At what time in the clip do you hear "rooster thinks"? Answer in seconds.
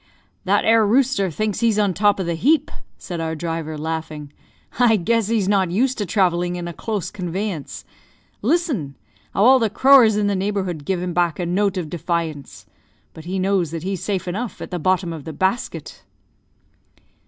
0.83-1.59